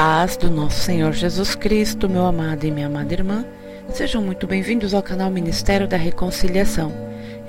paz 0.00 0.36
do 0.36 0.48
nosso 0.48 0.78
Senhor 0.78 1.12
Jesus 1.12 1.56
Cristo, 1.56 2.08
meu 2.08 2.24
amado 2.24 2.64
e 2.64 2.70
minha 2.70 2.86
amada 2.86 3.12
irmã, 3.12 3.44
sejam 3.88 4.22
muito 4.22 4.46
bem-vindos 4.46 4.94
ao 4.94 5.02
canal 5.02 5.28
Ministério 5.28 5.88
da 5.88 5.96
Reconciliação. 5.96 6.92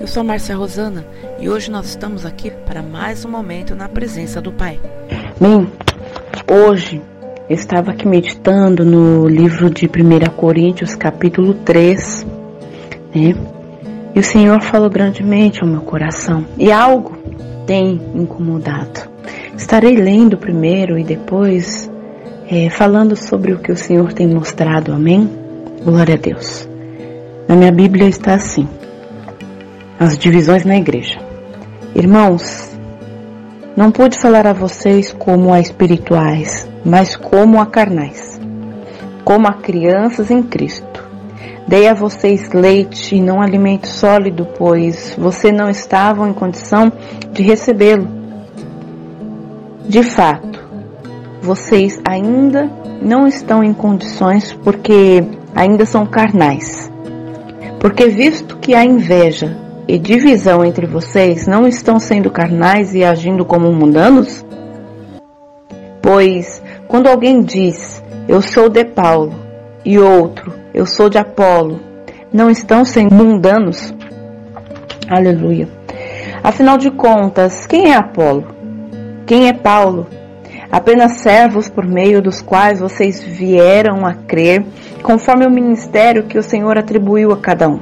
Eu 0.00 0.08
sou 0.08 0.24
Márcia 0.24 0.56
Rosana 0.56 1.06
e 1.38 1.48
hoje 1.48 1.70
nós 1.70 1.86
estamos 1.86 2.26
aqui 2.26 2.50
para 2.50 2.82
mais 2.82 3.24
um 3.24 3.28
momento 3.28 3.76
na 3.76 3.88
presença 3.88 4.40
do 4.40 4.50
Pai. 4.50 4.80
Bem, 5.40 5.70
hoje 6.50 7.00
eu 7.48 7.54
estava 7.54 7.92
aqui 7.92 8.08
meditando 8.08 8.84
no 8.84 9.28
livro 9.28 9.70
de 9.70 9.86
1 9.86 10.34
Coríntios, 10.36 10.96
capítulo 10.96 11.54
3, 11.54 12.26
né? 13.14 13.32
E 14.12 14.18
o 14.18 14.24
Senhor 14.24 14.60
falou 14.60 14.90
grandemente 14.90 15.62
ao 15.62 15.68
meu 15.68 15.82
coração 15.82 16.44
e 16.58 16.72
algo 16.72 17.16
tem 17.64 18.00
incomodado. 18.12 19.08
Estarei 19.56 19.94
lendo 19.94 20.36
primeiro 20.36 20.98
e 20.98 21.04
depois 21.04 21.88
é, 22.50 22.68
falando 22.68 23.14
sobre 23.14 23.52
o 23.52 23.60
que 23.60 23.70
o 23.70 23.76
Senhor 23.76 24.12
tem 24.12 24.26
mostrado, 24.26 24.92
amém? 24.92 25.30
Glória 25.84 26.16
a 26.16 26.18
Deus. 26.18 26.68
Na 27.46 27.54
minha 27.54 27.70
Bíblia 27.70 28.08
está 28.08 28.34
assim: 28.34 28.68
as 29.98 30.18
divisões 30.18 30.64
na 30.64 30.76
igreja. 30.76 31.20
Irmãos, 31.94 32.76
não 33.76 33.92
pude 33.92 34.18
falar 34.18 34.48
a 34.48 34.52
vocês 34.52 35.12
como 35.12 35.52
a 35.52 35.60
espirituais, 35.60 36.68
mas 36.84 37.14
como 37.14 37.60
a 37.60 37.66
carnais, 37.66 38.40
como 39.24 39.46
a 39.46 39.52
crianças 39.52 40.28
em 40.28 40.42
Cristo. 40.42 41.08
Dei 41.68 41.86
a 41.86 41.94
vocês 41.94 42.50
leite 42.50 43.14
e 43.14 43.20
não 43.20 43.40
alimento 43.40 43.86
sólido, 43.86 44.48
pois 44.58 45.14
vocês 45.16 45.54
não 45.54 45.70
estavam 45.70 46.28
em 46.28 46.32
condição 46.32 46.92
de 47.32 47.44
recebê-lo. 47.44 48.08
De 49.88 50.02
fato, 50.02 50.49
vocês 51.42 52.00
ainda 52.06 52.70
não 53.00 53.26
estão 53.26 53.64
em 53.64 53.72
condições 53.72 54.52
porque 54.52 55.24
ainda 55.54 55.86
são 55.86 56.06
carnais. 56.06 56.90
Porque 57.78 58.08
visto 58.08 58.58
que 58.58 58.74
há 58.74 58.84
inveja 58.84 59.56
e 59.88 59.98
divisão 59.98 60.64
entre 60.64 60.86
vocês, 60.86 61.46
não 61.46 61.66
estão 61.66 61.98
sendo 61.98 62.30
carnais 62.30 62.94
e 62.94 63.02
agindo 63.02 63.44
como 63.44 63.72
mundanos? 63.72 64.44
Pois 66.02 66.62
quando 66.86 67.06
alguém 67.06 67.42
diz, 67.42 68.02
eu 68.26 68.42
sou 68.42 68.68
de 68.68 68.84
Paulo, 68.84 69.32
e 69.84 69.98
outro, 69.98 70.52
eu 70.74 70.84
sou 70.84 71.08
de 71.08 71.18
Apolo, 71.18 71.80
não 72.32 72.50
estão 72.50 72.84
sendo 72.84 73.14
mundanos? 73.14 73.94
Aleluia. 75.08 75.68
Afinal 76.42 76.76
de 76.78 76.90
contas, 76.90 77.66
quem 77.66 77.92
é 77.92 77.96
Apolo? 77.96 78.44
Quem 79.26 79.48
é 79.48 79.52
Paulo? 79.52 80.06
Apenas 80.70 81.18
servos 81.18 81.68
por 81.68 81.86
meio 81.86 82.22
dos 82.22 82.40
quais 82.40 82.80
vocês 82.80 83.22
vieram 83.22 84.06
a 84.06 84.14
crer, 84.14 84.64
conforme 85.02 85.46
o 85.46 85.50
ministério 85.50 86.24
que 86.24 86.38
o 86.38 86.42
Senhor 86.42 86.78
atribuiu 86.78 87.32
a 87.32 87.36
cada 87.36 87.68
um. 87.68 87.80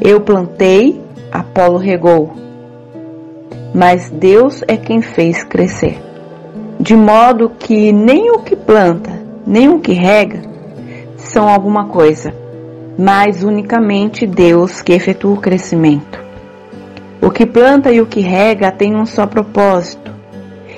Eu 0.00 0.20
plantei, 0.20 1.00
Apolo 1.30 1.78
regou, 1.78 2.32
mas 3.74 4.10
Deus 4.10 4.62
é 4.68 4.76
quem 4.76 5.00
fez 5.00 5.42
crescer. 5.42 6.00
De 6.78 6.96
modo 6.96 7.50
que 7.58 7.92
nem 7.92 8.30
o 8.30 8.40
que 8.40 8.56
planta, 8.56 9.10
nem 9.46 9.68
o 9.68 9.78
que 9.78 9.92
rega 9.92 10.42
são 11.16 11.48
alguma 11.48 11.86
coisa, 11.86 12.34
mas 12.98 13.42
unicamente 13.42 14.26
Deus 14.26 14.82
que 14.82 14.92
efetua 14.92 15.34
o 15.34 15.40
crescimento. 15.40 16.20
O 17.20 17.30
que 17.30 17.46
planta 17.46 17.92
e 17.92 18.00
o 18.00 18.06
que 18.06 18.20
rega 18.20 18.70
têm 18.72 18.96
um 18.96 19.06
só 19.06 19.26
propósito 19.26 20.11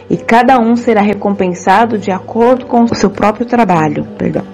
e 0.09 0.17
cada 0.17 0.59
um 0.59 0.77
será 0.77 1.01
recompensado 1.01 1.99
de 1.99 2.11
acordo 2.11 2.67
com 2.67 2.85
o 2.85 2.95
seu 2.95 3.11
próprio 3.11 3.47
trabalho. 3.47 4.07
Perdão. 4.19 4.45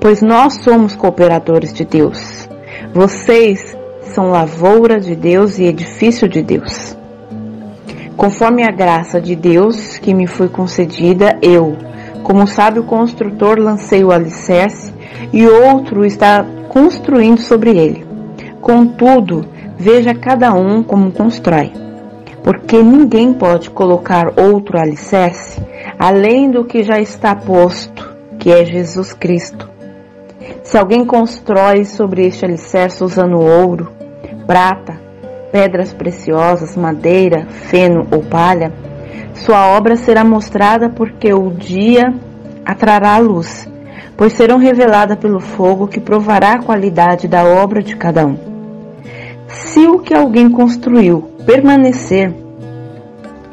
Pois 0.00 0.22
nós 0.22 0.54
somos 0.62 0.94
cooperadores 0.94 1.72
de 1.72 1.84
Deus. 1.84 2.48
Vocês 2.92 3.76
são 4.02 4.30
lavoura 4.30 4.98
de 4.98 5.14
Deus 5.14 5.58
e 5.58 5.64
edifício 5.64 6.28
de 6.28 6.42
Deus. 6.42 6.96
Conforme 8.16 8.64
a 8.64 8.72
graça 8.72 9.20
de 9.20 9.34
Deus 9.34 9.98
que 9.98 10.12
me 10.12 10.26
foi 10.26 10.48
concedida, 10.48 11.38
eu, 11.40 11.76
como 12.22 12.46
sábio 12.46 12.84
construtor, 12.84 13.58
lancei 13.58 14.04
o 14.04 14.12
alicerce 14.12 14.92
e 15.32 15.46
outro 15.46 16.04
está 16.04 16.44
construindo 16.68 17.40
sobre 17.40 17.76
ele. 17.76 18.06
Contudo, 18.60 19.46
veja 19.78 20.14
cada 20.14 20.52
um 20.52 20.82
como 20.82 21.12
constrói 21.12 21.89
porque 22.50 22.82
ninguém 22.82 23.32
pode 23.32 23.70
colocar 23.70 24.32
outro 24.36 24.76
alicerce 24.76 25.62
além 25.96 26.50
do 26.50 26.64
que 26.64 26.82
já 26.82 26.98
está 26.98 27.32
posto, 27.32 28.12
que 28.40 28.50
é 28.50 28.64
Jesus 28.64 29.12
Cristo. 29.12 29.70
Se 30.64 30.76
alguém 30.76 31.06
constrói 31.06 31.84
sobre 31.84 32.26
este 32.26 32.44
alicerce 32.44 33.04
usando 33.04 33.38
ouro, 33.38 33.92
prata, 34.48 35.00
pedras 35.52 35.94
preciosas, 35.94 36.76
madeira, 36.76 37.46
feno 37.46 38.08
ou 38.10 38.20
palha, 38.20 38.72
sua 39.32 39.68
obra 39.68 39.94
será 39.94 40.24
mostrada 40.24 40.88
porque 40.88 41.32
o 41.32 41.52
dia 41.52 42.12
atrará 42.66 43.14
a 43.14 43.20
luz, 43.20 43.70
pois 44.16 44.32
serão 44.32 44.58
reveladas 44.58 45.16
pelo 45.18 45.38
fogo 45.38 45.86
que 45.86 46.00
provará 46.00 46.54
a 46.54 46.62
qualidade 46.62 47.28
da 47.28 47.44
obra 47.44 47.80
de 47.80 47.94
cada 47.94 48.26
um. 48.26 48.36
Se 49.46 49.86
o 49.86 50.00
que 50.00 50.12
alguém 50.12 50.50
construiu 50.50 51.30
permanecer, 51.46 52.39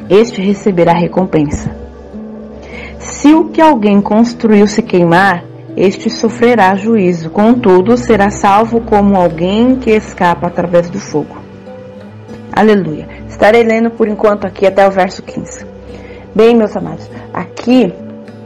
este 0.09 0.41
receberá 0.41 0.93
recompensa. 0.93 1.75
Se 2.99 3.33
o 3.33 3.49
que 3.49 3.61
alguém 3.61 4.01
construiu 4.01 4.67
se 4.67 4.81
queimar, 4.81 5.43
este 5.75 6.09
sofrerá 6.09 6.75
juízo, 6.75 7.29
contudo 7.29 7.95
será 7.97 8.29
salvo 8.29 8.81
como 8.81 9.15
alguém 9.15 9.75
que 9.75 9.91
escapa 9.91 10.47
através 10.47 10.89
do 10.89 10.99
fogo. 10.99 11.37
Aleluia. 12.51 13.07
Estarei 13.27 13.63
lendo 13.63 13.91
por 13.91 14.07
enquanto 14.07 14.47
aqui 14.47 14.65
até 14.65 14.87
o 14.87 14.91
verso 14.91 15.21
15. 15.21 15.65
Bem, 16.33 16.55
meus 16.55 16.75
amados, 16.75 17.09
aqui 17.33 17.93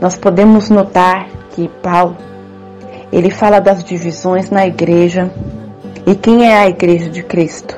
nós 0.02 0.18
podemos 0.18 0.70
notar 0.70 1.28
que 1.52 1.70
Paulo 1.82 2.18
ele 3.12 3.30
fala 3.30 3.60
das 3.60 3.84
divisões 3.84 4.50
na 4.50 4.66
igreja. 4.66 5.32
E 6.08 6.16
quem 6.16 6.48
é 6.48 6.58
a 6.58 6.70
igreja 6.70 7.10
de 7.10 7.22
Cristo? 7.24 7.78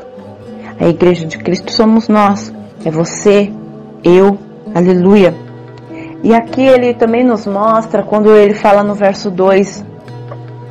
A 0.79 0.87
igreja 0.87 1.25
de 1.25 1.37
Cristo 1.37 1.71
somos 1.71 2.07
nós, 2.07 2.53
é 2.85 2.91
você, 2.91 3.51
eu, 4.03 4.37
aleluia. 4.73 5.33
E 6.23 6.33
aqui 6.33 6.61
ele 6.61 6.93
também 6.93 7.23
nos 7.23 7.45
mostra, 7.45 8.03
quando 8.03 8.35
ele 8.35 8.53
fala 8.53 8.83
no 8.83 8.93
verso 8.93 9.29
2: 9.29 9.85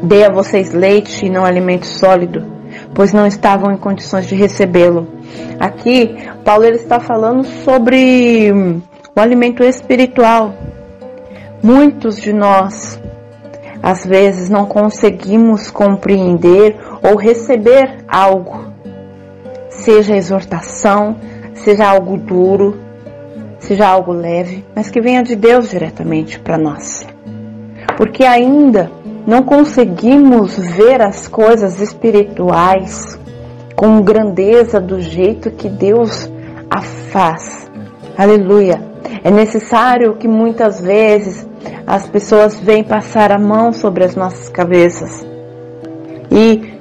Dei 0.02 0.24
a 0.24 0.32
vocês 0.32 0.72
leite 0.72 1.26
e 1.26 1.30
não 1.30 1.44
alimento 1.44 1.86
sólido, 1.86 2.44
pois 2.94 3.12
não 3.12 3.26
estavam 3.26 3.72
em 3.72 3.76
condições 3.76 4.26
de 4.26 4.34
recebê-lo. 4.34 5.06
Aqui, 5.60 6.16
Paulo 6.44 6.64
ele 6.64 6.76
está 6.76 7.00
falando 7.00 7.44
sobre 7.44 8.52
o 9.14 9.20
alimento 9.20 9.62
espiritual. 9.62 10.54
Muitos 11.62 12.16
de 12.16 12.32
nós, 12.32 13.00
às 13.82 14.04
vezes, 14.04 14.48
não 14.48 14.66
conseguimos 14.66 15.70
compreender 15.70 16.76
ou 17.02 17.16
receber 17.16 18.04
algo 18.08 18.72
seja 19.72 20.16
exortação, 20.16 21.16
seja 21.54 21.88
algo 21.88 22.16
duro, 22.16 22.78
seja 23.62 23.86
algo 23.86 24.12
leve, 24.12 24.64
mas 24.74 24.90
que 24.90 25.00
venha 25.00 25.22
de 25.22 25.34
Deus 25.36 25.70
diretamente 25.70 26.38
para 26.38 26.58
nós. 26.58 27.06
Porque 27.96 28.24
ainda 28.24 28.90
não 29.26 29.42
conseguimos 29.42 30.58
ver 30.58 31.00
as 31.00 31.28
coisas 31.28 31.80
espirituais 31.80 33.18
com 33.76 34.02
grandeza 34.02 34.80
do 34.80 35.00
jeito 35.00 35.50
que 35.50 35.68
Deus 35.68 36.30
a 36.70 36.82
faz. 36.82 37.70
Aleluia. 38.16 38.80
É 39.24 39.30
necessário 39.30 40.16
que 40.16 40.26
muitas 40.26 40.80
vezes 40.80 41.46
as 41.86 42.08
pessoas 42.08 42.58
venham 42.58 42.84
passar 42.84 43.30
a 43.32 43.38
mão 43.38 43.72
sobre 43.72 44.04
as 44.04 44.16
nossas 44.16 44.48
cabeças. 44.48 45.24
E, 46.30 46.74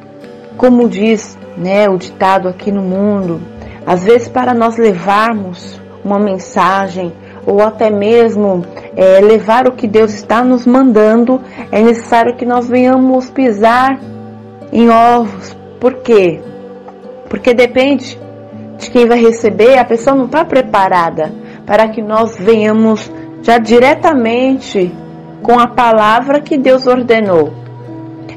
como 0.57 0.89
diz 0.89 1.37
né, 1.57 1.87
o 1.89 1.97
ditado 1.97 2.47
aqui 2.47 2.71
no 2.71 2.81
mundo. 2.81 3.41
Às 3.85 4.03
vezes, 4.03 4.27
para 4.27 4.53
nós 4.53 4.77
levarmos 4.77 5.79
uma 6.03 6.19
mensagem 6.19 7.13
ou 7.45 7.61
até 7.61 7.89
mesmo 7.89 8.63
é, 8.95 9.19
levar 9.19 9.67
o 9.67 9.71
que 9.71 9.87
Deus 9.87 10.13
está 10.13 10.43
nos 10.43 10.65
mandando, 10.65 11.41
é 11.71 11.81
necessário 11.81 12.35
que 12.35 12.45
nós 12.45 12.67
venhamos 12.67 13.29
pisar 13.29 13.99
em 14.71 14.89
ovos. 14.89 15.55
Por 15.79 15.95
quê? 15.95 16.39
Porque 17.29 17.53
depende 17.53 18.19
de 18.77 18.89
quem 18.89 19.07
vai 19.07 19.19
receber, 19.19 19.77
a 19.77 19.85
pessoa 19.85 20.15
não 20.15 20.25
está 20.25 20.45
preparada 20.45 21.33
para 21.65 21.87
que 21.87 22.01
nós 22.01 22.37
venhamos 22.37 23.11
já 23.41 23.57
diretamente 23.57 24.91
com 25.41 25.59
a 25.59 25.67
palavra 25.67 26.41
que 26.41 26.57
Deus 26.57 26.85
ordenou. 26.85 27.53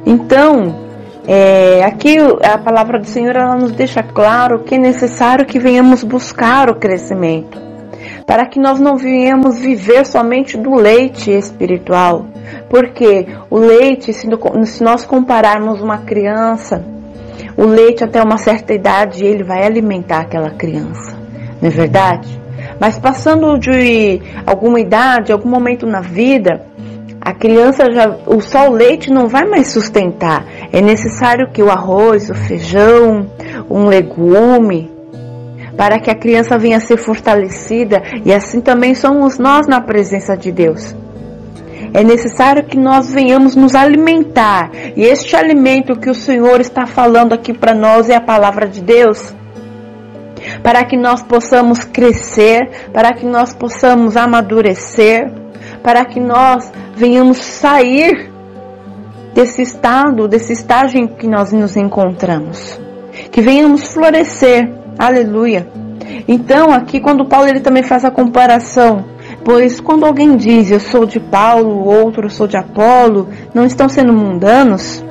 Então, 0.06 0.83
é, 1.26 1.82
aqui 1.84 2.18
a 2.42 2.58
palavra 2.58 2.98
do 2.98 3.06
Senhor 3.06 3.34
ela 3.34 3.56
nos 3.56 3.72
deixa 3.72 4.02
claro 4.02 4.62
que 4.62 4.74
é 4.74 4.78
necessário 4.78 5.46
que 5.46 5.58
venhamos 5.58 6.04
buscar 6.04 6.68
o 6.70 6.74
crescimento. 6.74 7.62
para 8.26 8.46
que 8.46 8.58
nós 8.58 8.80
não 8.80 8.96
venhamos 8.96 9.58
viver 9.58 10.06
somente 10.06 10.56
do 10.56 10.74
leite 10.74 11.30
espiritual. 11.30 12.24
Porque 12.70 13.26
o 13.50 13.58
leite, 13.58 14.12
se 14.14 14.82
nós 14.82 15.04
compararmos 15.04 15.82
uma 15.82 15.98
criança, 15.98 16.82
o 17.56 17.64
leite 17.64 18.02
até 18.02 18.22
uma 18.22 18.38
certa 18.38 18.72
idade, 18.72 19.24
ele 19.24 19.44
vai 19.44 19.64
alimentar 19.64 20.20
aquela 20.20 20.50
criança, 20.50 21.14
não 21.60 21.68
é 21.68 21.70
verdade? 21.70 22.40
Mas 22.80 22.98
passando 22.98 23.58
de 23.58 24.20
alguma 24.46 24.80
idade, 24.80 25.30
algum 25.30 25.48
momento 25.48 25.86
na 25.86 26.00
vida, 26.00 26.62
a 27.20 27.32
criança 27.32 27.90
já, 27.90 28.16
o 28.26 28.40
só 28.40 28.68
o 28.68 28.72
leite 28.72 29.10
não 29.10 29.28
vai 29.28 29.44
mais 29.44 29.68
sustentar. 29.68 30.44
É 30.74 30.80
necessário 30.80 31.52
que 31.52 31.62
o 31.62 31.70
arroz, 31.70 32.28
o 32.28 32.34
feijão, 32.34 33.30
um 33.70 33.84
legume, 33.86 34.90
para 35.76 36.00
que 36.00 36.10
a 36.10 36.16
criança 36.16 36.58
venha 36.58 36.78
a 36.78 36.80
ser 36.80 36.96
fortalecida 36.96 38.02
e 38.24 38.32
assim 38.32 38.60
também 38.60 38.92
somos 38.92 39.38
nós 39.38 39.68
na 39.68 39.80
presença 39.80 40.36
de 40.36 40.50
Deus. 40.50 40.92
É 41.92 42.02
necessário 42.02 42.64
que 42.64 42.76
nós 42.76 43.12
venhamos 43.12 43.54
nos 43.54 43.76
alimentar. 43.76 44.68
E 44.96 45.04
este 45.04 45.36
alimento 45.36 45.94
que 45.94 46.10
o 46.10 46.14
Senhor 46.14 46.60
está 46.60 46.86
falando 46.86 47.34
aqui 47.34 47.52
para 47.52 47.72
nós 47.72 48.10
é 48.10 48.16
a 48.16 48.20
palavra 48.20 48.66
de 48.66 48.80
Deus. 48.80 49.32
Para 50.60 50.84
que 50.84 50.96
nós 50.96 51.22
possamos 51.22 51.84
crescer, 51.84 52.90
para 52.92 53.12
que 53.12 53.24
nós 53.24 53.54
possamos 53.54 54.16
amadurecer, 54.16 55.30
para 55.84 56.04
que 56.04 56.18
nós 56.18 56.72
venhamos 56.96 57.38
sair 57.38 58.33
desse 59.34 59.62
estado, 59.62 60.28
desse 60.28 60.52
estágio 60.52 61.00
em 61.00 61.06
que 61.06 61.26
nós 61.26 61.52
nos 61.52 61.76
encontramos. 61.76 62.80
Que 63.30 63.40
venhamos 63.40 63.92
florescer 63.92 64.84
Aleluia. 64.98 65.66
Então, 66.28 66.72
aqui 66.72 67.00
quando 67.00 67.26
Paulo 67.26 67.48
ele 67.48 67.60
também 67.60 67.82
faz 67.82 68.04
a 68.04 68.10
comparação, 68.10 69.04
pois 69.44 69.80
quando 69.80 70.06
alguém 70.06 70.36
diz 70.36 70.70
eu 70.70 70.78
sou 70.78 71.04
de 71.04 71.18
Paulo, 71.18 71.84
outro 71.84 72.26
eu 72.26 72.30
sou 72.30 72.46
de 72.46 72.56
Apolo, 72.56 73.28
não 73.52 73.64
estão 73.64 73.88
sendo 73.88 74.12
mundanos? 74.12 75.04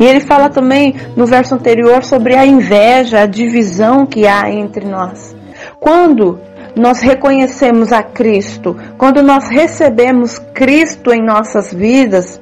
E 0.00 0.04
ele 0.04 0.20
fala 0.20 0.48
também 0.48 0.96
no 1.16 1.24
verso 1.24 1.54
anterior 1.54 2.02
sobre 2.02 2.34
a 2.34 2.44
inveja, 2.44 3.20
a 3.20 3.26
divisão 3.26 4.04
que 4.04 4.26
há 4.26 4.50
entre 4.50 4.84
nós. 4.84 5.36
Quando 5.78 6.40
nós 6.76 7.00
reconhecemos 7.00 7.92
a 7.92 8.02
Cristo, 8.02 8.76
quando 8.98 9.22
nós 9.22 9.48
recebemos 9.48 10.38
Cristo 10.52 11.12
em 11.12 11.24
nossas 11.24 11.72
vidas, 11.72 12.40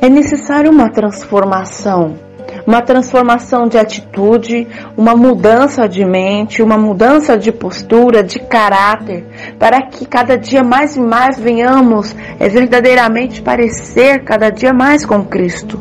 é 0.00 0.08
necessário 0.08 0.70
uma 0.70 0.90
transformação 0.90 2.26
uma 2.66 2.82
transformação 2.82 3.68
de 3.68 3.78
atitude, 3.78 4.66
uma 4.96 5.14
mudança 5.14 5.88
de 5.88 6.04
mente, 6.04 6.62
uma 6.62 6.76
mudança 6.76 7.36
de 7.36 7.52
postura, 7.52 8.22
de 8.22 8.40
caráter, 8.40 9.24
para 9.58 9.82
que 9.86 10.04
cada 10.04 10.36
dia 10.36 10.64
mais 10.64 10.96
e 10.96 11.00
mais 11.00 11.38
venhamos 11.38 12.14
é, 12.40 12.48
verdadeiramente 12.48 13.40
parecer 13.40 14.24
cada 14.24 14.50
dia 14.50 14.72
mais 14.72 15.06
com 15.06 15.24
Cristo. 15.24 15.80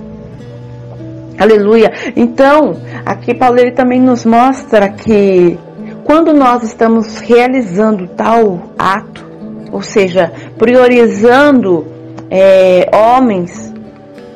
Aleluia. 1.37 1.91
Então, 2.15 2.77
aqui 3.05 3.33
Paulo 3.33 3.59
ele 3.59 3.71
também 3.71 3.99
nos 3.99 4.23
mostra 4.25 4.87
que 4.87 5.59
quando 6.05 6.33
nós 6.33 6.61
estamos 6.61 7.17
realizando 7.17 8.07
tal 8.07 8.69
ato, 8.77 9.25
ou 9.71 9.81
seja, 9.81 10.31
priorizando 10.55 11.87
é, 12.29 12.87
homens, 12.95 13.73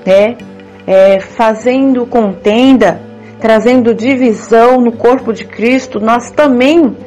né, 0.03 0.35
é, 0.87 1.19
fazendo 1.19 2.07
contenda, 2.07 2.99
trazendo 3.39 3.93
divisão 3.93 4.81
no 4.81 4.93
corpo 4.93 5.31
de 5.31 5.45
Cristo, 5.45 5.99
nós 5.99 6.31
também 6.31 6.97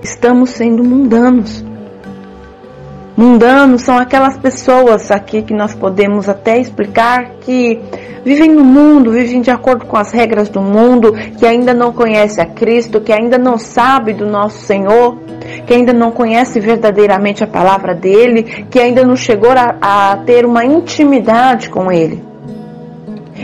estamos 0.00 0.50
sendo 0.50 0.84
mundanos. 0.84 1.64
Mundanos 3.16 3.82
são 3.82 3.96
aquelas 3.96 4.36
pessoas 4.36 5.10
aqui 5.10 5.40
que 5.42 5.54
nós 5.54 5.72
podemos 5.72 6.28
até 6.28 6.58
explicar 6.58 7.30
que 7.42 7.80
vivem 8.24 8.50
no 8.50 8.64
mundo, 8.64 9.12
vivem 9.12 9.40
de 9.40 9.52
acordo 9.52 9.86
com 9.86 9.96
as 9.96 10.10
regras 10.10 10.48
do 10.48 10.60
mundo, 10.60 11.12
que 11.38 11.46
ainda 11.46 11.72
não 11.72 11.92
conhece 11.92 12.40
a 12.40 12.46
Cristo, 12.46 13.00
que 13.00 13.12
ainda 13.12 13.38
não 13.38 13.56
sabe 13.56 14.14
do 14.14 14.26
nosso 14.26 14.58
Senhor, 14.62 15.16
que 15.64 15.72
ainda 15.72 15.92
não 15.92 16.10
conhece 16.10 16.58
verdadeiramente 16.58 17.44
a 17.44 17.46
palavra 17.46 17.94
dele, 17.94 18.66
que 18.68 18.80
ainda 18.80 19.04
não 19.04 19.14
chegou 19.14 19.52
a, 19.52 19.76
a 19.80 20.16
ter 20.16 20.44
uma 20.44 20.64
intimidade 20.64 21.70
com 21.70 21.92
ele. 21.92 22.33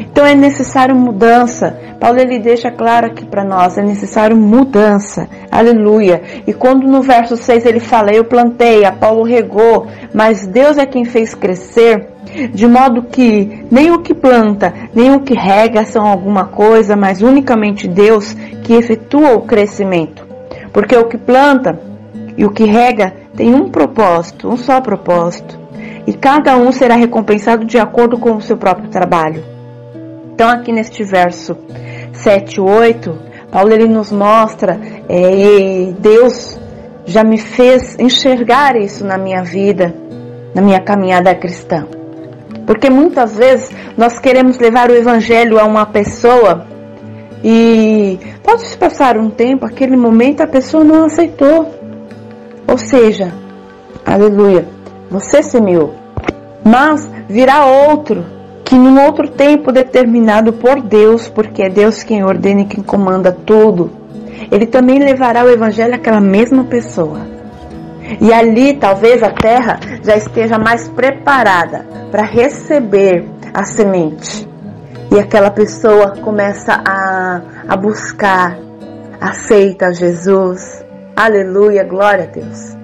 Então 0.00 0.24
é 0.24 0.34
necessário 0.34 0.94
mudança. 0.94 1.78
Paulo 2.00 2.18
ele 2.18 2.38
deixa 2.38 2.70
claro 2.70 3.06
aqui 3.06 3.24
para 3.24 3.44
nós, 3.44 3.76
é 3.76 3.82
necessário 3.82 4.36
mudança. 4.36 5.28
Aleluia. 5.50 6.22
E 6.46 6.52
quando 6.52 6.86
no 6.86 7.02
verso 7.02 7.36
6 7.36 7.66
ele 7.66 7.80
fala, 7.80 8.10
eu 8.10 8.24
plantei, 8.24 8.84
a 8.84 8.92
Paulo 8.92 9.22
regou, 9.22 9.86
mas 10.14 10.46
Deus 10.46 10.78
é 10.78 10.86
quem 10.86 11.04
fez 11.04 11.34
crescer, 11.34 12.08
de 12.52 12.66
modo 12.66 13.02
que 13.02 13.66
nem 13.70 13.90
o 13.90 13.98
que 13.98 14.14
planta, 14.14 14.72
nem 14.94 15.14
o 15.14 15.20
que 15.20 15.34
rega 15.34 15.84
são 15.84 16.06
alguma 16.06 16.46
coisa, 16.46 16.96
mas 16.96 17.20
unicamente 17.20 17.86
Deus 17.86 18.34
que 18.62 18.72
efetua 18.74 19.34
o 19.34 19.42
crescimento. 19.42 20.26
Porque 20.72 20.96
o 20.96 21.06
que 21.06 21.18
planta 21.18 21.78
e 22.36 22.44
o 22.44 22.50
que 22.50 22.64
rega 22.64 23.12
tem 23.36 23.54
um 23.54 23.68
propósito, 23.68 24.48
um 24.48 24.56
só 24.56 24.80
propósito. 24.80 25.58
E 26.06 26.12
cada 26.14 26.56
um 26.56 26.72
será 26.72 26.94
recompensado 26.94 27.64
de 27.64 27.78
acordo 27.78 28.18
com 28.18 28.36
o 28.36 28.40
seu 28.40 28.56
próprio 28.56 28.88
trabalho. 28.88 29.59
Então, 30.40 30.48
aqui 30.48 30.72
neste 30.72 31.04
verso 31.04 31.54
7 32.14 32.62
8, 32.62 33.18
Paulo 33.52 33.74
ele 33.74 33.86
nos 33.86 34.10
mostra, 34.10 34.80
é, 35.06 35.92
Deus 35.98 36.58
já 37.04 37.22
me 37.22 37.36
fez 37.36 37.98
enxergar 37.98 38.74
isso 38.74 39.04
na 39.04 39.18
minha 39.18 39.42
vida, 39.42 39.94
na 40.54 40.62
minha 40.62 40.80
caminhada 40.80 41.34
cristã. 41.34 41.86
Porque 42.66 42.88
muitas 42.88 43.36
vezes 43.36 43.70
nós 43.98 44.18
queremos 44.18 44.58
levar 44.58 44.90
o 44.90 44.96
evangelho 44.96 45.60
a 45.60 45.64
uma 45.66 45.84
pessoa 45.84 46.66
e 47.44 48.18
pode 48.42 48.62
se 48.62 48.78
passar 48.78 49.18
um 49.18 49.28
tempo, 49.28 49.66
aquele 49.66 49.94
momento 49.94 50.40
a 50.40 50.46
pessoa 50.46 50.82
não 50.82 51.04
aceitou. 51.04 51.70
Ou 52.66 52.78
seja, 52.78 53.30
aleluia, 54.06 54.66
você 55.10 55.42
semeou, 55.42 55.94
mas 56.64 57.06
virá 57.28 57.66
outro 57.66 58.39
que 58.70 58.78
num 58.78 59.04
outro 59.04 59.26
tempo 59.26 59.72
determinado 59.72 60.52
por 60.52 60.80
Deus, 60.80 61.28
porque 61.28 61.64
é 61.64 61.68
Deus 61.68 62.04
quem 62.04 62.22
ordena 62.22 62.60
e 62.60 62.66
quem 62.66 62.84
comanda 62.84 63.32
tudo, 63.32 63.90
ele 64.48 64.64
também 64.64 65.00
levará 65.00 65.44
o 65.44 65.50
evangelho 65.50 65.96
àquela 65.96 66.20
mesma 66.20 66.62
pessoa. 66.62 67.18
E 68.20 68.32
ali 68.32 68.74
talvez 68.74 69.24
a 69.24 69.30
terra 69.30 69.80
já 70.04 70.16
esteja 70.16 70.56
mais 70.56 70.88
preparada 70.88 71.84
para 72.12 72.22
receber 72.22 73.24
a 73.52 73.64
semente. 73.64 74.48
E 75.10 75.18
aquela 75.18 75.50
pessoa 75.50 76.12
começa 76.18 76.80
a, 76.86 77.40
a 77.66 77.76
buscar, 77.76 78.56
aceita 79.20 79.92
Jesus. 79.92 80.84
Aleluia, 81.16 81.82
glória 81.82 82.22
a 82.22 82.26
Deus. 82.28 82.79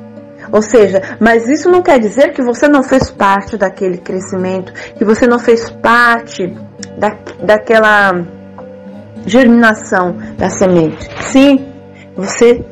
Ou 0.57 0.63
seja, 0.63 1.03
mas 1.21 1.47
isso 1.47 1.71
não 1.71 1.83
quer 1.83 2.01
dizer 2.01 2.33
que 2.33 2.43
você 2.43 2.67
não 2.67 2.83
fez 2.83 3.11
parte 3.11 3.59
daquele 3.59 3.99
crescimento, 3.99 4.73
que 4.73 5.05
você 5.05 5.27
não 5.27 5.39
fez 5.39 5.69
parte 5.69 6.51
da, 6.97 7.15
daquela 7.43 8.25
germinação 9.27 10.17
da 10.39 10.49
semente. 10.49 11.11
Sim, 11.25 11.63
você 12.17 12.65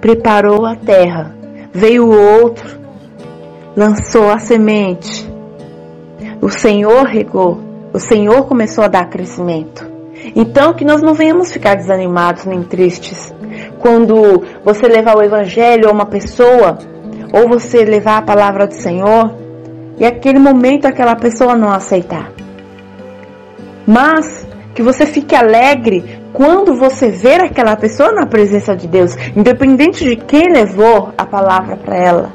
preparou 0.00 0.66
a 0.66 0.74
terra, 0.74 1.32
veio 1.72 2.06
o 2.06 2.42
outro, 2.42 2.76
lançou 3.76 4.32
a 4.32 4.40
semente, 4.40 5.32
o 6.42 6.48
Senhor 6.48 7.04
regou, 7.04 7.60
o 7.92 8.00
Senhor 8.00 8.46
começou 8.48 8.82
a 8.82 8.88
dar 8.88 9.08
crescimento. 9.08 9.86
Então, 10.34 10.74
que 10.74 10.84
nós 10.84 11.00
não 11.00 11.14
venhamos 11.14 11.52
ficar 11.52 11.76
desanimados 11.76 12.44
nem 12.46 12.64
tristes 12.64 13.32
quando 13.78 14.42
você 14.64 14.88
levar 14.88 15.16
o 15.16 15.22
Evangelho 15.22 15.88
a 15.88 15.92
uma 15.92 16.06
pessoa 16.06 16.76
ou 17.32 17.48
você 17.48 17.84
levar 17.84 18.18
a 18.18 18.22
palavra 18.22 18.66
do 18.66 18.74
Senhor 18.74 19.34
e 19.98 20.04
aquele 20.04 20.38
momento 20.38 20.86
aquela 20.86 21.16
pessoa 21.16 21.56
não 21.56 21.70
aceitar. 21.70 22.30
Mas 23.86 24.46
que 24.74 24.82
você 24.82 25.06
fique 25.06 25.34
alegre 25.34 26.20
quando 26.32 26.76
você 26.76 27.10
ver 27.10 27.40
aquela 27.40 27.74
pessoa 27.74 28.12
na 28.12 28.26
presença 28.26 28.76
de 28.76 28.86
Deus, 28.86 29.16
independente 29.36 30.04
de 30.04 30.14
quem 30.14 30.52
levou 30.52 31.12
a 31.18 31.26
palavra 31.26 31.76
para 31.76 31.96
ela, 31.96 32.32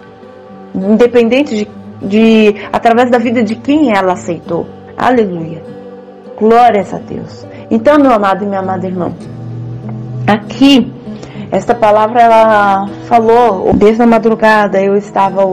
independente 0.75 1.55
de, 1.55 1.67
de 2.01 2.55
através 2.71 3.09
da 3.09 3.17
vida 3.17 3.41
de 3.41 3.55
quem 3.55 3.95
ela 3.95 4.13
aceitou. 4.13 4.67
Aleluia. 4.97 5.63
Glórias 6.37 6.93
a 6.93 6.97
Deus. 6.97 7.47
Então, 7.71 7.97
meu 7.97 8.11
amado 8.11 8.43
e 8.43 8.47
minha 8.47 8.59
amada 8.59 8.85
irmã, 8.85 9.13
aqui 10.27 10.91
esta 11.53 11.75
palavra 11.75 12.19
ela 12.19 12.87
falou 13.07 13.71
desde 13.75 14.01
a 14.01 14.07
madrugada, 14.07 14.81
eu 14.81 14.95
estava 14.95 15.45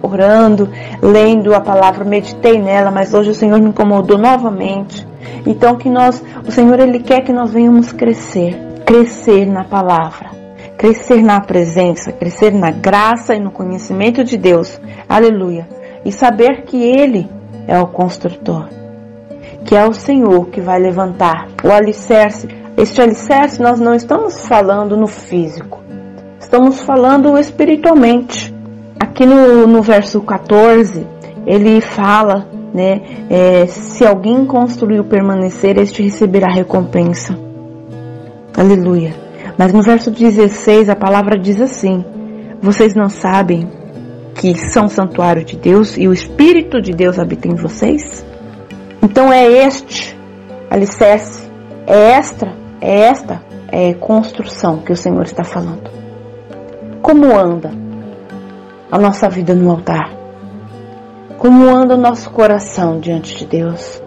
orando, 0.00 0.68
lendo 1.02 1.52
a 1.52 1.60
palavra, 1.60 2.04
meditei 2.04 2.56
nela, 2.56 2.92
mas 2.92 3.12
hoje 3.12 3.30
o 3.30 3.34
Senhor 3.34 3.60
me 3.60 3.70
incomodou 3.70 4.16
novamente. 4.16 5.04
Então 5.44 5.74
que 5.74 5.90
nós, 5.90 6.22
o 6.46 6.52
Senhor 6.52 6.78
ele 6.78 7.00
quer 7.00 7.22
que 7.22 7.32
nós 7.32 7.52
venhamos 7.52 7.90
crescer, 7.90 8.56
crescer 8.86 9.44
na 9.44 9.64
palavra, 9.64 10.30
crescer 10.78 11.20
na 11.20 11.40
presença, 11.40 12.12
crescer 12.12 12.52
na 12.52 12.70
graça 12.70 13.34
e 13.34 13.40
no 13.40 13.50
conhecimento 13.50 14.22
de 14.22 14.36
Deus. 14.36 14.80
Aleluia. 15.08 15.68
E 16.04 16.12
saber 16.12 16.62
que 16.62 16.80
Ele 16.80 17.28
é 17.66 17.76
o 17.76 17.88
construtor, 17.88 18.68
que 19.64 19.74
é 19.74 19.84
o 19.84 19.92
Senhor 19.92 20.46
que 20.46 20.60
vai 20.60 20.78
levantar 20.78 21.48
o 21.64 21.72
alicerce. 21.72 22.59
Este 22.80 23.02
alicerce 23.02 23.60
nós 23.60 23.78
não 23.78 23.94
estamos 23.94 24.46
falando 24.46 24.96
no 24.96 25.06
físico, 25.06 25.82
estamos 26.40 26.80
falando 26.80 27.36
espiritualmente. 27.36 28.54
Aqui 28.98 29.26
no, 29.26 29.66
no 29.66 29.82
verso 29.82 30.18
14, 30.22 31.06
ele 31.46 31.82
fala, 31.82 32.48
né? 32.72 33.02
É, 33.28 33.66
se 33.66 34.06
alguém 34.06 34.46
construiu 34.46 35.04
permanecer, 35.04 35.76
este 35.76 36.02
receberá 36.02 36.50
recompensa. 36.50 37.38
Aleluia. 38.56 39.14
Mas 39.58 39.74
no 39.74 39.82
verso 39.82 40.10
16 40.10 40.88
a 40.88 40.96
palavra 40.96 41.38
diz 41.38 41.60
assim: 41.60 42.02
Vocês 42.62 42.94
não 42.94 43.10
sabem 43.10 43.68
que 44.36 44.54
são 44.54 44.88
santuário 44.88 45.44
de 45.44 45.54
Deus 45.54 45.98
e 45.98 46.08
o 46.08 46.14
Espírito 46.14 46.80
de 46.80 46.92
Deus 46.92 47.18
habita 47.18 47.46
em 47.46 47.56
vocês? 47.56 48.24
Então 49.02 49.30
é 49.30 49.46
este 49.46 50.18
alicerce, 50.70 51.46
é 51.86 52.12
esta, 52.12 52.59
é 52.80 53.00
esta 53.00 53.42
é 53.70 53.94
construção 53.94 54.78
que 54.78 54.92
o 54.92 54.96
Senhor 54.96 55.22
está 55.22 55.44
falando. 55.44 55.90
Como 57.02 57.36
anda 57.36 57.70
a 58.90 58.98
nossa 58.98 59.28
vida 59.28 59.54
no 59.54 59.70
altar? 59.70 60.10
Como 61.38 61.68
anda 61.68 61.94
o 61.94 62.00
nosso 62.00 62.30
coração 62.30 62.98
diante 62.98 63.36
de 63.36 63.46
Deus? 63.46 64.02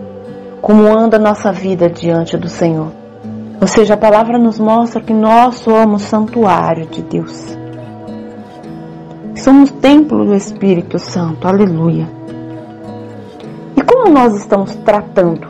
Como 0.61 0.85
anda 0.87 1.17
a 1.17 1.19
nossa 1.19 1.51
vida 1.51 1.89
diante 1.89 2.37
do 2.37 2.47
Senhor? 2.47 2.91
Ou 3.59 3.67
seja, 3.67 3.93
a 3.93 3.97
palavra 3.97 4.37
nos 4.37 4.59
mostra 4.59 5.01
que 5.01 5.13
nós 5.13 5.55
somos 5.55 6.01
santuário 6.03 6.85
de 6.87 7.01
Deus. 7.01 7.57
Somos 9.35 9.71
templo 9.71 10.25
do 10.25 10.35
Espírito 10.35 10.99
Santo. 10.99 11.47
Aleluia. 11.47 12.07
E 13.75 13.81
como 13.81 14.13
nós 14.13 14.35
estamos 14.35 14.75
tratando 14.75 15.47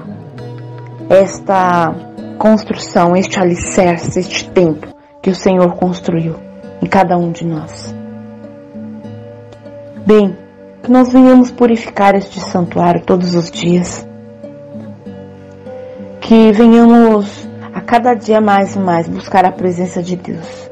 esta 1.10 2.13
construção, 2.44 3.16
este 3.16 3.40
alicerce, 3.40 4.20
este 4.20 4.50
templo 4.50 4.94
que 5.22 5.30
o 5.30 5.36
Senhor 5.36 5.78
construiu 5.78 6.36
em 6.82 6.86
cada 6.86 7.18
um 7.18 7.32
de 7.32 7.46
nós? 7.46 7.96
Bem, 10.06 10.36
que 10.84 10.92
nós 10.92 11.14
venhamos 11.14 11.52
purificar 11.52 12.16
este 12.16 12.42
santuário 12.42 13.02
todos 13.06 13.34
os 13.34 13.50
dias. 13.50 14.06
Que 16.20 16.52
venhamos 16.52 17.48
a 17.74 17.80
cada 17.80 18.14
dia 18.14 18.42
mais 18.42 18.76
e 18.76 18.80
mais 18.80 19.08
buscar 19.08 19.46
a 19.46 19.52
presença 19.52 20.04
de 20.04 20.18
Deus. 20.18 20.70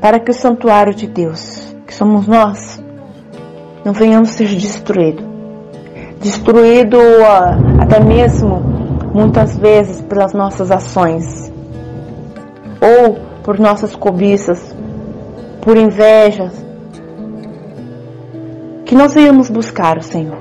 Para 0.00 0.18
que 0.18 0.30
o 0.30 0.34
santuário 0.34 0.94
de 0.94 1.06
Deus, 1.06 1.76
que 1.86 1.92
somos 1.92 2.26
nós, 2.26 2.82
não 3.84 3.92
venhamos 3.92 4.30
ser 4.30 4.48
destruído. 4.48 5.22
Destruído 6.18 6.96
uh, 6.96 7.82
até 7.82 8.00
mesmo 8.00 8.81
muitas 9.12 9.56
vezes 9.56 10.00
pelas 10.00 10.32
nossas 10.32 10.70
ações 10.70 11.52
ou 12.80 13.14
por 13.42 13.58
nossas 13.58 13.94
cobiças, 13.94 14.74
por 15.60 15.76
invejas, 15.76 16.52
que 18.84 18.94
nós 18.94 19.14
venhamos 19.14 19.48
buscar 19.48 19.98
o 19.98 20.02
Senhor. 20.02 20.38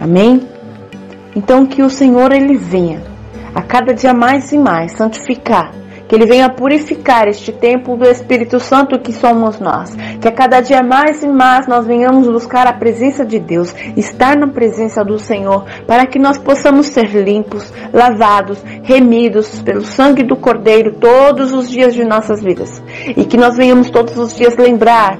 Amém? 0.00 0.48
Então 1.34 1.66
que 1.66 1.82
o 1.82 1.90
Senhor 1.90 2.32
ele 2.32 2.56
venha 2.56 3.02
a 3.54 3.62
cada 3.62 3.94
dia 3.94 4.12
mais 4.12 4.50
e 4.52 4.58
mais 4.58 4.92
santificar, 4.92 5.72
que 6.12 6.16
ele 6.16 6.26
venha 6.26 6.50
purificar 6.50 7.26
este 7.26 7.50
templo 7.50 7.96
do 7.96 8.04
Espírito 8.04 8.60
Santo 8.60 9.00
que 9.00 9.14
somos 9.14 9.58
nós, 9.58 9.96
que 10.20 10.28
a 10.28 10.30
cada 10.30 10.60
dia 10.60 10.82
mais 10.82 11.22
e 11.22 11.26
mais 11.26 11.66
nós 11.66 11.86
venhamos 11.86 12.28
buscar 12.28 12.66
a 12.66 12.72
presença 12.74 13.24
de 13.24 13.38
Deus, 13.38 13.74
estar 13.96 14.36
na 14.36 14.46
presença 14.46 15.02
do 15.02 15.18
Senhor, 15.18 15.64
para 15.86 16.04
que 16.04 16.18
nós 16.18 16.36
possamos 16.36 16.88
ser 16.88 17.06
limpos, 17.06 17.72
lavados, 17.94 18.62
remidos 18.82 19.62
pelo 19.62 19.80
sangue 19.86 20.22
do 20.22 20.36
Cordeiro 20.36 20.96
todos 21.00 21.54
os 21.54 21.70
dias 21.70 21.94
de 21.94 22.04
nossas 22.04 22.42
vidas, 22.42 22.82
e 23.16 23.24
que 23.24 23.38
nós 23.38 23.56
venhamos 23.56 23.88
todos 23.88 24.14
os 24.18 24.36
dias 24.36 24.54
lembrar 24.54 25.18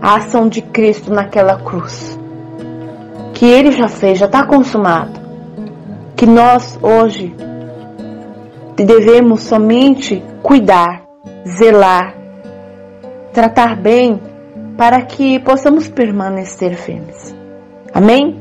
a 0.00 0.18
ação 0.18 0.48
de 0.48 0.62
Cristo 0.62 1.12
naquela 1.12 1.56
cruz. 1.56 2.16
Que 3.32 3.46
ele 3.46 3.72
já 3.72 3.88
fez, 3.88 4.20
já 4.20 4.26
está 4.26 4.46
consumado. 4.46 5.20
Que 6.14 6.24
nós 6.24 6.78
hoje 6.80 7.34
devemos 8.82 9.42
somente 9.42 10.24
cuidar, 10.42 11.04
zelar, 11.46 12.14
tratar 13.32 13.76
bem 13.76 14.20
para 14.76 15.02
que 15.02 15.38
possamos 15.38 15.88
permanecer 15.88 16.74
firmes. 16.76 17.34
Amém? 17.92 18.40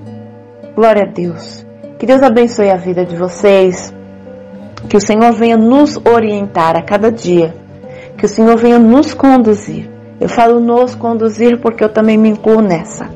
Glória 0.76 1.04
a 1.04 1.12
Deus. 1.12 1.66
Que 2.00 2.06
Deus 2.06 2.24
abençoe 2.24 2.70
a 2.70 2.78
vida 2.78 3.06
de 3.06 3.16
vocês. 3.16 3.94
Que 4.90 4.98
o 4.98 5.02
Senhor 5.02 5.32
venha 5.34 5.58
nos 5.58 5.98
orientar 5.98 6.76
a 6.76 6.82
cada 6.82 7.12
dia. 7.12 7.56
Que 8.18 8.26
o 8.26 8.30
Senhor 8.30 8.58
venha 8.58 8.80
nos 8.80 9.14
conduzir. 9.14 9.90
Eu 10.20 10.30
falo 10.30 10.60
nos 10.60 10.96
conduzir 10.96 11.60
porque 11.60 11.84
eu 11.84 11.90
também 11.90 12.18
me 12.18 12.30
incluo 12.30 12.62
nessa. 12.62 13.10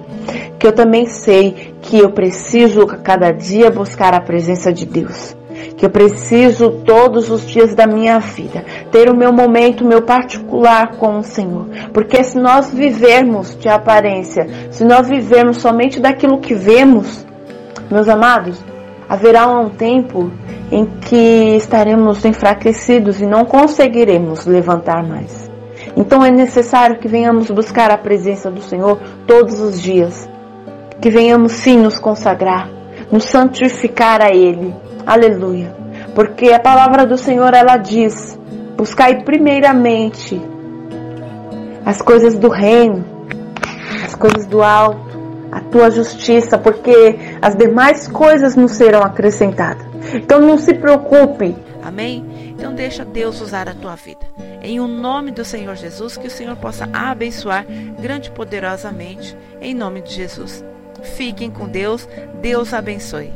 Que 0.59 0.67
eu 0.67 0.73
também 0.73 1.05
sei 1.05 1.75
que 1.81 1.99
eu 1.99 2.11
preciso 2.11 2.81
a 2.81 2.97
cada 2.97 3.31
dia 3.31 3.71
buscar 3.71 4.13
a 4.13 4.21
presença 4.21 4.73
de 4.73 4.85
Deus. 4.85 5.36
Que 5.77 5.85
eu 5.85 5.89
preciso 5.89 6.71
todos 6.83 7.29
os 7.29 7.47
dias 7.47 7.75
da 7.75 7.85
minha 7.85 8.19
vida 8.19 8.65
ter 8.91 9.09
o 9.09 9.15
meu 9.15 9.31
momento, 9.31 9.85
meu 9.85 10.01
particular 10.01 10.97
com 10.97 11.19
o 11.19 11.23
Senhor. 11.23 11.67
Porque 11.93 12.23
se 12.23 12.37
nós 12.37 12.73
vivermos 12.73 13.55
de 13.57 13.69
aparência, 13.69 14.47
se 14.71 14.83
nós 14.83 15.07
vivermos 15.07 15.57
somente 15.57 15.99
daquilo 15.99 16.39
que 16.39 16.55
vemos, 16.55 17.25
meus 17.91 18.09
amados, 18.09 18.59
haverá 19.07 19.47
um 19.47 19.69
tempo 19.69 20.31
em 20.71 20.85
que 20.85 21.55
estaremos 21.55 22.25
enfraquecidos 22.25 23.21
e 23.21 23.25
não 23.25 23.45
conseguiremos 23.45 24.45
levantar 24.45 25.07
mais. 25.07 25.49
Então 25.95 26.23
é 26.23 26.29
necessário 26.29 26.99
que 26.99 27.07
venhamos 27.07 27.49
buscar 27.49 27.89
a 27.89 27.97
presença 27.97 28.51
do 28.51 28.61
Senhor 28.61 28.99
todos 29.25 29.59
os 29.59 29.81
dias. 29.81 30.29
Que 30.99 31.09
venhamos 31.09 31.53
sim 31.53 31.77
nos 31.77 31.99
consagrar, 31.99 32.69
nos 33.11 33.25
santificar 33.25 34.21
a 34.21 34.29
Ele. 34.29 34.73
Aleluia. 35.07 35.73
Porque 36.13 36.51
a 36.51 36.59
palavra 36.59 37.05
do 37.05 37.17
Senhor 37.17 37.53
ela 37.53 37.77
diz: 37.77 38.37
buscai 38.75 39.23
primeiramente 39.23 40.39
as 41.85 42.01
coisas 42.01 42.37
do 42.37 42.49
reino, 42.49 43.05
as 44.03 44.13
coisas 44.13 44.45
do 44.45 44.61
alto, 44.61 45.17
a 45.49 45.61
tua 45.61 45.89
justiça, 45.89 46.57
porque 46.57 47.17
as 47.41 47.55
demais 47.55 48.09
coisas 48.09 48.57
nos 48.57 48.73
serão 48.73 49.01
acrescentadas. 49.01 49.87
Então 50.13 50.41
não 50.41 50.57
se 50.57 50.73
preocupe. 50.73 51.55
Amém? 51.81 52.53
Então 52.57 52.75
deixa 52.75 53.05
Deus 53.05 53.39
usar 53.39 53.69
a 53.69 53.73
tua 53.73 53.95
vida. 53.95 54.27
Em 54.61 54.81
o 54.81 54.87
nome 54.87 55.31
do 55.31 55.45
Senhor 55.45 55.75
Jesus, 55.77 56.17
que 56.17 56.27
o 56.27 56.31
Senhor 56.31 56.57
possa 56.57 56.89
abençoar 56.91 57.65
grande 57.97 58.27
e 58.27 58.31
poderosamente, 58.33 59.37
em 59.61 59.73
nome 59.73 60.01
de 60.01 60.13
Jesus. 60.13 60.65
Fiquem 61.15 61.49
com 61.49 61.65
Deus, 61.65 62.09
Deus 62.41 62.73
abençoe. 62.73 63.31